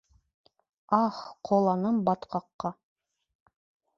[0.99, 1.19] Ах,
[1.49, 2.75] ҡоланым батҡаҡҡа